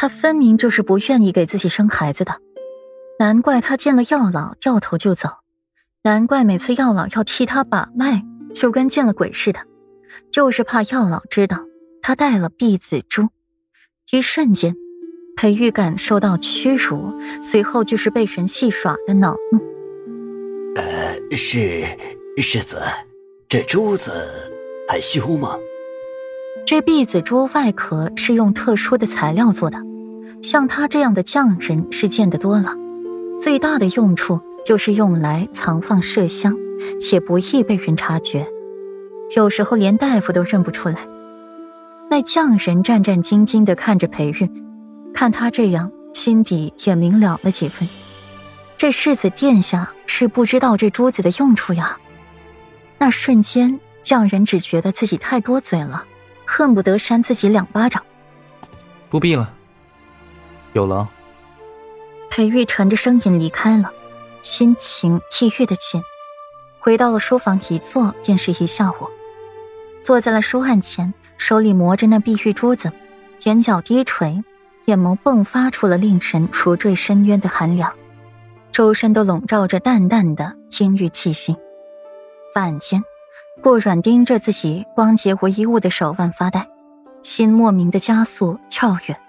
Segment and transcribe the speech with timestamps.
[0.00, 2.32] 他分明就是不愿意给自己生孩子的，
[3.18, 5.28] 难怪他见了药老掉头就走，
[6.02, 8.24] 难怪每次药老要替他把脉，
[8.54, 9.60] 就跟见了鬼似的，
[10.32, 11.66] 就是怕药老知道
[12.00, 13.28] 他带了避子珠。
[14.10, 14.74] 一瞬间，
[15.36, 17.12] 裴玉感受到屈辱，
[17.42, 19.60] 随后就是被人戏耍的恼怒。
[20.76, 21.84] 呃，是
[22.38, 22.80] 世子，
[23.50, 24.10] 这珠子
[24.88, 25.58] 还修吗？
[26.66, 29.89] 这避子珠外壳是用特殊的材料做的。
[30.42, 32.74] 像他这样的匠人是见得多了，
[33.42, 36.56] 最大的用处就是用来藏放麝香，
[37.00, 38.46] 且不易被人察觉，
[39.36, 40.96] 有时候连大夫都认不出来。
[42.10, 44.50] 那匠人战战兢兢地看着裴玉，
[45.14, 47.88] 看他这样，心底也明了了几分。
[48.76, 51.98] 这世子殿下是不知道这珠子的用处呀。
[52.98, 56.04] 那瞬间，匠人只觉得自己太多嘴了，
[56.46, 58.02] 恨不得扇自己两巴掌。
[59.10, 59.54] 不必了。
[60.72, 61.08] 有了，
[62.30, 63.92] 裴玉沉着声音离开了，
[64.42, 66.00] 心情抑郁的紧。
[66.78, 69.08] 回到了书房一坐，便是一下午。
[70.02, 72.90] 坐在了书案前，手里磨着那碧玉珠子，
[73.44, 74.42] 眼角低垂，
[74.86, 77.92] 眼眸迸发出了令人如坠深渊的寒凉，
[78.70, 81.56] 周身都笼罩着淡淡的阴郁气息。
[82.54, 83.02] 晚间，
[83.62, 86.66] 顾软盯着自己光洁无一物的手腕发呆，
[87.22, 89.20] 心莫名的加速跳跃。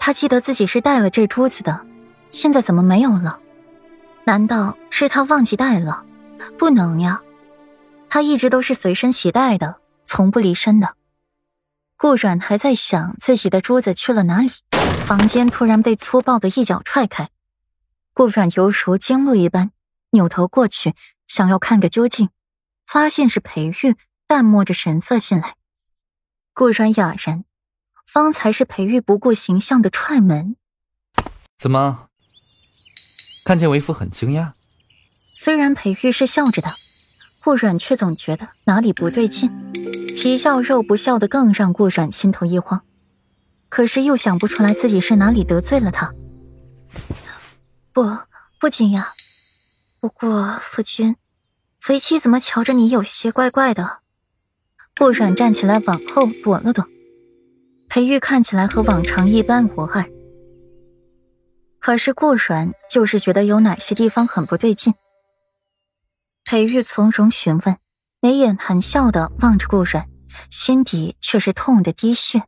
[0.00, 1.86] 他记得自己是带了这珠子的，
[2.30, 3.40] 现在怎么没有了？
[4.24, 6.04] 难道是他忘记带了？
[6.56, 7.20] 不能呀，
[8.08, 10.94] 他一直都是随身携带的，从不离身的。
[11.96, 14.50] 顾软还在想自己的珠子去了哪里，
[15.04, 17.28] 房间突然被粗暴的一脚踹开，
[18.14, 19.72] 顾软犹如惊鹿一般，
[20.10, 20.94] 扭头过去
[21.26, 22.30] 想要看个究竟，
[22.86, 23.96] 发现是裴玉
[24.26, 25.56] 淡漠着神色进来。
[26.54, 27.44] 顾软哑然。
[28.10, 30.56] 方才是裴玉不顾形象的踹门，
[31.58, 32.08] 怎么？
[33.44, 34.52] 看见为夫很惊讶？
[35.34, 36.74] 虽然裴玉是笑着的，
[37.44, 39.50] 顾软却总觉得哪里不对劲，
[40.16, 42.82] 皮笑肉不笑的更让顾软心头一慌，
[43.68, 46.14] 可是又想不出来自己是哪里得罪了他。
[47.92, 48.16] 不，
[48.58, 49.08] 不惊讶。
[50.00, 51.14] 不过夫君，
[51.88, 53.98] 为妻怎么瞧着你有些怪怪的？
[54.96, 56.88] 顾软站起来往后躲了躲。
[57.98, 60.04] 裴玉看起来和往常一般无二，
[61.80, 64.94] 可是顾软就是觉得有哪些地方很不对劲。
[66.44, 67.76] 裴玉从容询问，
[68.20, 70.06] 眉眼含笑的望着顾软，
[70.48, 72.44] 心底却是痛的滴血。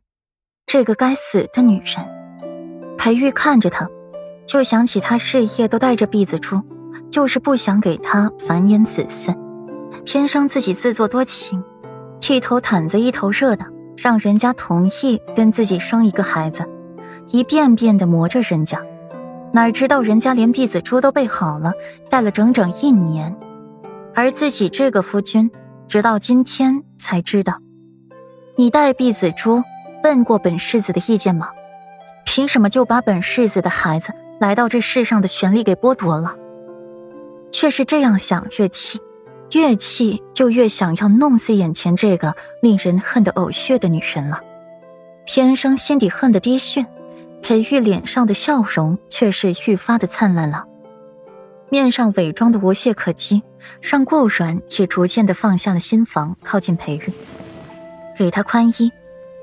[0.67, 2.95] 这个该死的女人！
[2.97, 3.89] 裴玉看着她，
[4.47, 6.61] 就想起她日夜都带着碧紫珠，
[7.11, 9.37] 就是不想给她繁衍子嗣，
[10.05, 11.61] 偏生自己自作多情，
[12.29, 13.65] 一头毯子一头热的。
[13.97, 16.67] 让人家同意跟自己生一个孩子，
[17.27, 18.81] 一遍遍的磨着人家，
[19.53, 21.73] 哪知道人家连碧紫珠都备好了，
[22.09, 23.35] 戴了整整一年，
[24.15, 25.51] 而自己这个夫君，
[25.87, 27.59] 直到今天才知道，
[28.55, 29.61] 你戴碧紫珠
[30.03, 31.49] 问过本世子的意见吗？
[32.25, 36.35] 凭什么就把本世子的孩子来到这世上的权利给剥夺了？
[37.51, 38.99] 却是这样想越气。
[39.51, 44.41] 越气就越想要弄死眼前这个令人恨得呕血的女人了，
[45.25, 46.85] 偏生心底恨得滴血，
[47.41, 50.65] 裴玉脸上的笑容却是愈发的灿烂了，
[51.69, 53.43] 面上伪装的无懈可击，
[53.81, 57.11] 让顾软也逐渐的放下了心防，靠近裴玉，
[58.17, 58.89] 给他宽衣，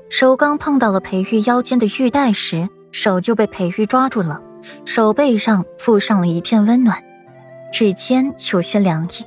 [0.09, 4.41] 手刚碰到了裴玉腰间的玉带时，手就被裴玉抓住了，
[4.85, 7.03] 手背上附上了一片温暖，
[7.71, 9.23] 指尖有些凉意。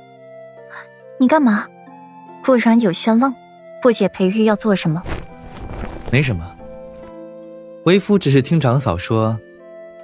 [1.23, 1.65] 你干嘛？
[2.43, 3.33] 顾然有些愣，
[3.81, 5.01] 不解裴玉要做什么。
[6.11, 6.53] 没什么，
[7.85, 9.39] 为夫只是听长嫂说，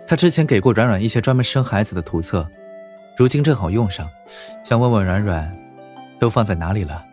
[0.07, 2.49] 她之前给过软软一些专门生孩子的图册，
[3.17, 4.07] 如今正好用上，
[4.63, 5.53] 想问问软软，
[6.17, 7.03] 都放在哪里了？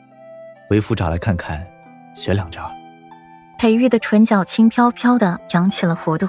[0.71, 1.66] 为夫找来看看，
[2.15, 2.71] 学两招。
[3.59, 6.28] 裴玉的唇角轻飘飘的扬起了弧度，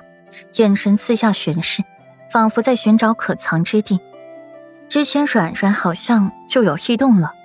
[0.55, 1.83] 眼神四下巡视，
[2.31, 3.99] 仿佛在寻找可藏之地。
[4.89, 7.35] 之前软软好像就有异动了。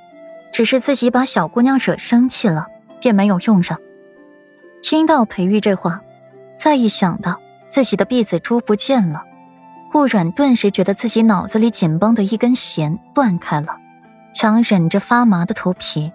[0.53, 2.67] 只是自己把小姑娘惹生气了，
[3.01, 3.79] 便没有用上。
[4.83, 6.03] 听到裴玉这话，
[6.55, 7.41] 再一想到
[7.71, 9.25] 自己的婢子珠不见了，
[9.91, 13.79] 顾软顿时觉得自己脑子里紧绷的一根弦断开了，
[14.35, 16.13] 强忍着发麻的头皮，